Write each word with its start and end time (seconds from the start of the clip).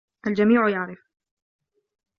الجميع 0.27 0.69
يعرف 0.69 0.99